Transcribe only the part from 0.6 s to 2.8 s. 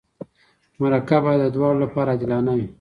مرکه باید د دواړو لپاره عادلانه وي.